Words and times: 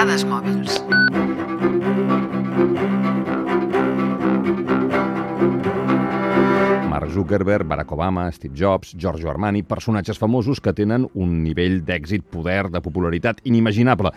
Dades 0.00 0.22
mòbils. 0.24 0.78
Mark 6.88 7.10
Zuckerberg, 7.12 7.68
Barack 7.68 7.92
Obama, 7.92 8.30
Steve 8.32 8.56
Jobs, 8.56 8.94
Giorgio 8.96 9.28
Armani, 9.28 9.60
personatges 9.62 10.16
famosos 10.16 10.62
que 10.64 10.72
tenen 10.72 11.04
un 11.12 11.34
nivell 11.44 11.82
d'èxit, 11.84 12.24
poder, 12.32 12.70
de 12.72 12.80
popularitat 12.80 13.44
inimaginable. 13.44 14.14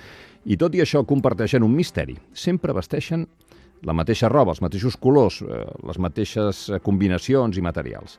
I 0.48 0.56
tot 0.56 0.72
i 0.72 0.86
això 0.86 1.04
comparteixen 1.04 1.68
un 1.68 1.76
misteri. 1.76 2.16
Sempre 2.32 2.72
vesteixen 2.72 3.28
la 3.84 3.92
mateixa 3.92 4.32
roba, 4.32 4.56
els 4.56 4.64
mateixos 4.64 4.96
colors, 4.96 5.42
eh, 5.44 5.66
les 5.84 6.00
mateixes 6.00 6.70
combinacions 6.88 7.60
i 7.60 7.68
materials. 7.68 8.16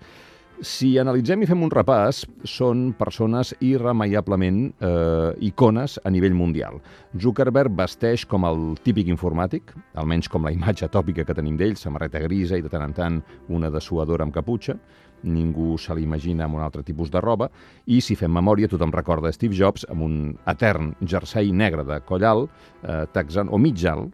Si 0.62 0.92
analitzem 1.02 1.42
i 1.42 1.46
fem 1.50 1.64
un 1.66 1.70
repàs, 1.72 2.20
són 2.46 2.92
persones 2.94 3.50
irremeiablement 3.64 4.60
eh, 4.70 5.32
icones 5.48 5.96
a 6.06 6.12
nivell 6.14 6.36
mundial. 6.38 6.78
Zuckerberg 7.18 7.74
vesteix 7.74 8.22
com 8.30 8.46
el 8.46 8.62
típic 8.86 9.10
informàtic, 9.10 9.72
almenys 9.98 10.30
com 10.30 10.46
la 10.46 10.52
imatge 10.54 10.86
tòpica 10.94 11.24
que 11.26 11.34
tenim 11.34 11.58
d'ell, 11.58 11.74
samarreta 11.80 12.22
grisa 12.22 12.54
i 12.54 12.62
de 12.62 12.70
tant 12.70 12.86
en 12.86 12.94
tant 12.94 13.18
una 13.50 13.72
dessuadora 13.74 14.22
amb 14.22 14.34
caputxa, 14.36 14.78
ningú 15.26 15.74
se 15.80 15.94
l'imagina 15.96 16.46
amb 16.46 16.60
un 16.60 16.62
altre 16.62 16.84
tipus 16.86 17.10
de 17.10 17.20
roba, 17.24 17.48
i 17.90 17.98
si 18.04 18.14
fem 18.14 18.30
memòria 18.30 18.70
tothom 18.70 18.94
recorda 18.94 19.32
Steve 19.34 19.58
Jobs 19.58 19.88
amb 19.90 20.06
un 20.06 20.18
etern 20.46 20.92
jersei 21.02 21.50
negre 21.50 21.82
de 21.88 21.98
coll 22.06 22.24
alt, 22.30 22.50
eh, 22.84 23.04
texan, 23.12 23.50
o 23.50 23.58
eh, 23.58 24.06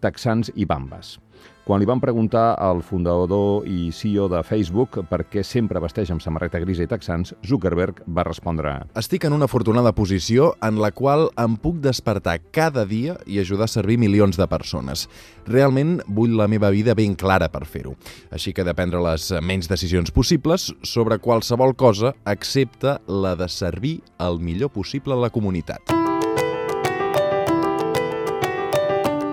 texans 0.00 0.52
i 0.54 0.66
bambes. 0.68 1.18
Quan 1.64 1.80
li 1.80 1.86
van 1.88 2.00
preguntar 2.00 2.58
al 2.60 2.82
fundador 2.84 3.64
i 3.64 3.88
CEO 3.88 4.26
de 4.28 4.42
Facebook 4.44 4.98
per 5.08 5.22
què 5.32 5.40
sempre 5.40 5.80
vesteix 5.80 6.10
amb 6.12 6.20
samarreta 6.20 6.60
grisa 6.60 6.84
i 6.84 6.90
texans, 6.90 7.32
Zuckerberg 7.40 8.02
va 8.04 8.26
respondre 8.28 8.74
Estic 9.00 9.24
en 9.24 9.32
una 9.32 9.48
afortunada 9.48 9.94
posició 9.96 10.52
en 10.60 10.82
la 10.82 10.92
qual 10.92 11.30
em 11.40 11.56
puc 11.56 11.80
despertar 11.80 12.36
cada 12.52 12.84
dia 12.84 13.16
i 13.24 13.40
ajudar 13.40 13.64
a 13.64 13.74
servir 13.78 13.96
milions 13.96 14.36
de 14.36 14.48
persones. 14.50 15.08
Realment 15.48 16.02
vull 16.04 16.36
la 16.36 16.50
meva 16.52 16.68
vida 16.68 16.92
ben 16.92 17.16
clara 17.16 17.48
per 17.48 17.64
fer-ho. 17.64 17.96
Així 18.28 18.52
que 18.52 18.64
de 18.64 18.76
prendre 18.76 19.00
les 19.00 19.32
menys 19.40 19.70
decisions 19.72 20.12
possibles 20.12 20.68
sobre 20.84 21.16
qualsevol 21.16 21.72
cosa, 21.72 22.12
excepte 22.28 22.98
la 23.08 23.38
de 23.40 23.48
servir 23.48 24.02
el 24.20 24.36
millor 24.36 24.68
possible 24.76 25.16
a 25.16 25.24
la 25.24 25.32
comunitat. 25.32 26.03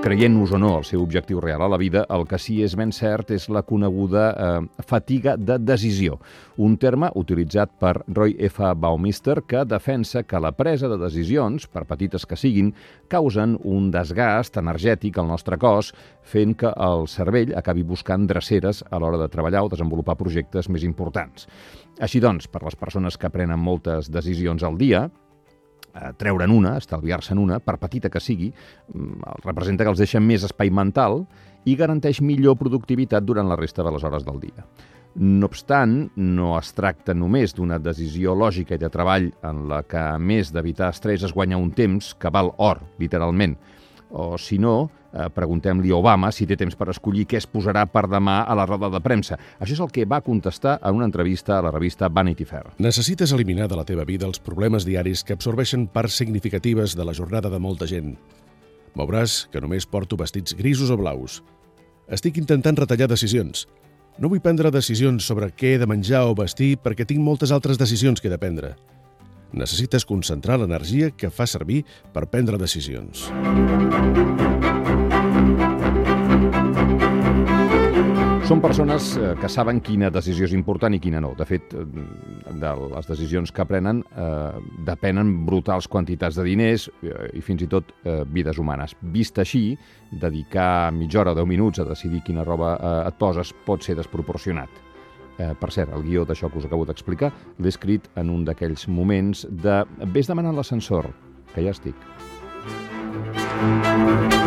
Creient-nos 0.02 0.50
o 0.50 0.58
no 0.58 0.72
el 0.80 0.86
seu 0.90 1.04
objectiu 1.04 1.38
real 1.38 1.62
a 1.62 1.68
la 1.70 1.78
vida, 1.78 2.02
el 2.10 2.24
que 2.26 2.40
sí 2.42 2.56
és 2.66 2.74
ben 2.74 2.90
cert 2.90 3.30
és 3.36 3.44
la 3.54 3.62
coneguda 3.62 4.24
eh, 4.34 4.82
fatiga 4.90 5.36
de 5.38 5.60
decisió, 5.62 6.18
un 6.58 6.74
terme 6.82 7.12
utilitzat 7.22 7.76
per 7.78 7.92
Roy 8.08 8.34
F. 8.50 8.66
Baumister 8.82 9.44
que 9.46 9.62
defensa 9.62 10.24
que 10.26 10.42
la 10.42 10.56
presa 10.58 10.90
de 10.90 10.98
decisions, 10.98 11.70
per 11.70 11.86
petites 11.86 12.26
que 12.26 12.34
siguin, 12.34 12.74
causen 13.14 13.60
un 13.62 13.92
desgast 13.94 14.58
energètic 14.58 15.22
al 15.22 15.30
nostre 15.30 15.62
cos, 15.62 15.94
fent 16.26 16.58
que 16.58 16.74
el 16.74 17.06
cervell 17.06 17.54
acabi 17.54 17.86
buscant 17.86 18.26
dreceres 18.26 18.82
a 18.90 18.98
l'hora 18.98 19.22
de 19.22 19.30
treballar 19.30 19.68
o 19.68 19.70
desenvolupar 19.70 20.18
projectes 20.18 20.66
més 20.74 20.82
importants. 20.82 21.46
Així 22.02 22.18
doncs, 22.18 22.50
per 22.50 22.66
les 22.66 22.74
persones 22.74 23.22
que 23.22 23.30
prenen 23.30 23.62
moltes 23.62 24.10
decisions 24.10 24.66
al 24.66 24.82
dia, 24.82 25.12
eh, 25.94 26.12
treure'n 26.18 26.52
una, 26.52 26.76
estalviar-se'n 26.82 27.40
una, 27.42 27.60
per 27.60 27.78
petita 27.82 28.10
que 28.10 28.20
sigui, 28.20 28.52
mm, 28.94 29.44
representa 29.46 29.84
que 29.84 29.94
els 29.94 30.02
deixa 30.02 30.20
més 30.20 30.46
espai 30.48 30.72
mental 30.72 31.26
i 31.66 31.76
garanteix 31.76 32.22
millor 32.22 32.58
productivitat 32.58 33.24
durant 33.24 33.48
la 33.48 33.60
resta 33.60 33.84
de 33.84 33.92
les 33.92 34.04
hores 34.04 34.26
del 34.26 34.40
dia. 34.40 34.66
No 35.16 35.50
obstant, 35.50 36.10
no 36.16 36.54
es 36.58 36.72
tracta 36.72 37.14
només 37.14 37.54
d'una 37.54 37.82
decisió 37.84 38.32
lògica 38.34 38.78
i 38.78 38.80
de 38.80 38.90
treball 38.90 39.28
en 39.44 39.66
la 39.68 39.82
que, 39.84 40.00
a 40.00 40.18
més 40.18 40.54
d'evitar 40.56 40.90
estrès, 40.94 41.26
es 41.28 41.34
guanya 41.36 41.60
un 41.60 41.74
temps 41.76 42.14
que 42.16 42.32
val 42.32 42.54
or, 42.58 42.80
literalment. 42.98 43.58
O, 44.12 44.38
si 44.40 44.58
no, 44.58 44.90
eh, 45.14 45.28
preguntem-li 45.34 45.92
a 45.92 46.00
Obama 46.00 46.32
si 46.32 46.48
té 46.48 46.58
temps 46.60 46.76
per 46.78 46.90
escollir 46.94 47.28
què 47.30 47.40
es 47.40 47.48
posarà 47.48 47.86
per 47.92 48.08
demà 48.12 48.42
a 48.44 48.56
la 48.58 48.66
roda 48.70 48.90
de 48.92 49.02
premsa. 49.04 49.38
Això 49.60 49.76
és 49.76 49.84
el 49.84 49.92
que 49.92 50.06
va 50.06 50.22
contestar 50.26 50.80
en 50.82 51.00
una 51.00 51.08
entrevista 51.10 51.58
a 51.58 51.66
la 51.66 51.72
revista 51.72 52.10
Vanity 52.10 52.46
Fair. 52.46 52.74
Necessites 52.80 53.32
eliminar 53.32 53.70
de 53.70 53.80
la 53.80 53.86
teva 53.88 54.06
vida 54.06 54.28
els 54.28 54.40
problemes 54.40 54.86
diaris 54.88 55.24
que 55.24 55.34
absorbeixen 55.34 55.88
parts 55.88 56.18
significatives 56.22 56.96
de 56.96 57.06
la 57.06 57.14
jornada 57.14 57.50
de 57.50 57.60
molta 57.60 57.88
gent. 57.88 58.16
Veuràs 58.98 59.46
que 59.52 59.62
només 59.64 59.88
porto 59.88 60.18
vestits 60.20 60.56
grisos 60.58 60.92
o 60.92 60.98
blaus. 61.00 61.42
Estic 62.12 62.38
intentant 62.42 62.76
retallar 62.76 63.08
decisions. 63.08 63.68
No 64.20 64.28
vull 64.28 64.44
prendre 64.44 64.72
decisions 64.74 65.26
sobre 65.26 65.48
què 65.56 65.76
he 65.76 65.80
de 65.80 65.88
menjar 65.88 66.26
o 66.28 66.36
vestir 66.36 66.76
perquè 66.84 67.08
tinc 67.08 67.24
moltes 67.24 67.54
altres 67.56 67.80
decisions 67.80 68.20
que 68.20 68.28
he 68.28 68.34
de 68.34 68.42
prendre. 68.42 68.76
Necessites 69.52 70.06
concentrar 70.08 70.60
l'energia 70.60 71.12
que 71.12 71.32
fa 71.32 71.48
servir 71.48 71.84
per 72.14 72.28
prendre 72.32 72.60
decisions. 72.60 73.28
Són 78.52 78.60
persones 78.60 79.14
eh, 79.16 79.30
que 79.40 79.48
saben 79.48 79.78
quina 79.80 80.10
decisió 80.12 80.44
és 80.44 80.52
important 80.52 80.92
i 80.92 80.98
quina 81.00 81.22
no. 81.24 81.30
De 81.40 81.46
fet, 81.48 81.72
eh, 81.72 81.86
de 82.60 82.72
les 82.92 83.08
decisions 83.08 83.54
que 83.56 83.64
prenen 83.64 84.02
eh, 84.04 84.58
depenen 84.84 85.30
brutals 85.48 85.88
quantitats 85.88 86.36
de 86.36 86.44
diners 86.44 86.90
eh, 87.00 87.30
i 87.40 87.44
fins 87.46 87.64
i 87.64 87.70
tot 87.72 87.94
eh, 88.04 88.26
vides 88.28 88.60
humanes. 88.60 88.98
Vist 89.14 89.40
així, 89.40 89.78
dedicar 90.12 90.92
mitja 90.92 91.22
hora 91.22 91.32
o 91.32 91.40
10 91.40 91.48
minuts 91.48 91.80
a 91.80 91.88
decidir 91.88 92.20
quina 92.28 92.44
roba 92.44 92.74
eh, 92.76 92.92
et 93.08 93.20
poses 93.24 93.56
pot 93.64 93.88
ser 93.88 93.96
desproporcionat. 94.02 94.84
Eh, 95.38 95.54
per 95.56 95.72
cert, 95.72 95.96
el 95.96 96.04
guió 96.04 96.28
d'això 96.28 96.52
que 96.52 96.60
us 96.60 96.68
acabo 96.68 96.84
d'explicar 96.84 97.32
l'he 97.56 97.72
escrit 97.72 98.12
en 98.20 98.36
un 98.36 98.44
d'aquells 98.44 98.90
moments 98.92 99.48
de 99.48 99.80
vés 100.12 100.28
demanant 100.28 100.60
l'ascensor, 100.60 101.08
que 101.56 101.64
ja 101.64 101.72
estic. 101.72 101.96
You. 103.62 104.41